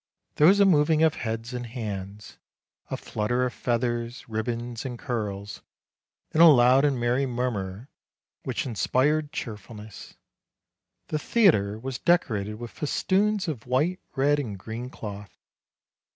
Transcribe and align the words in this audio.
There 0.37 0.47
was 0.47 0.59
a 0.59 0.63
mov 0.63 0.89
ing 0.89 1.03
of 1.03 1.13
heads 1.13 1.53
and 1.53 1.63
hands, 1.67 2.39
a 2.89 2.97
flutter 2.97 3.45
of 3.45 3.53
feathers, 3.53 4.27
ribbons, 4.27 4.83
and 4.83 4.97
curls, 4.97 5.61
and 6.31 6.41
a 6.41 6.47
loud 6.47 6.83
and 6.83 6.99
merry 6.99 7.27
murmur 7.27 7.87
which 8.41 8.65
in 8.65 8.73
spired 8.73 9.31
cheerfulness. 9.31 10.15
The 11.09 11.19
theatre 11.19 11.77
was 11.77 11.99
decorated 11.99 12.55
with 12.55 12.71
festoons 12.71 13.47
of 13.47 13.67
white, 13.67 13.99
red, 14.15 14.39
and 14.39 14.57
green 14.57 14.89
cloth. 14.89 15.37